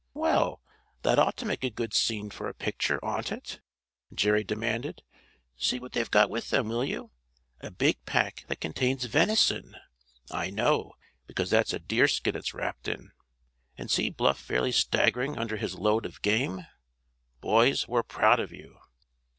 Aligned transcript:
"Well, 0.15 0.63
that 1.03 1.19
ought 1.19 1.37
to 1.37 1.45
make 1.45 1.63
a 1.63 1.69
good 1.69 1.93
scene 1.93 2.31
for 2.31 2.49
a 2.49 2.55
picture, 2.55 2.97
oughtn't 3.05 3.37
it?" 3.37 3.61
Jerry 4.11 4.43
demanded. 4.43 5.03
"See 5.55 5.79
what 5.79 5.91
they've 5.91 6.09
got 6.09 6.27
with 6.27 6.49
them, 6.49 6.69
will 6.69 6.83
you? 6.83 7.11
A 7.59 7.69
big 7.69 8.03
pack 8.07 8.45
that 8.47 8.59
contains 8.59 9.05
venison, 9.05 9.75
I 10.31 10.49
know, 10.49 10.93
because 11.27 11.51
that's 11.51 11.71
a 11.71 11.77
deer 11.77 12.07
skin 12.07 12.35
it's 12.35 12.51
wrapped 12.55 12.87
in. 12.87 13.11
And 13.77 13.91
see 13.91 14.09
Bluff 14.09 14.39
fairly 14.39 14.71
staggering 14.71 15.37
under 15.37 15.57
his 15.57 15.75
load 15.75 16.07
of 16.07 16.23
game. 16.23 16.65
Boys, 17.39 17.87
we're 17.87 18.01
proud 18.01 18.39
of 18.39 18.51
you." 18.51 18.79